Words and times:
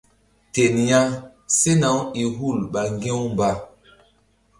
Ten 0.53 0.75
ya 0.89 1.01
sena-u 1.59 1.99
i 2.21 2.25
hul 2.35 2.59
ɓa 2.71 2.81
ŋgi̧-u 2.97 3.19
mba. 3.31 3.49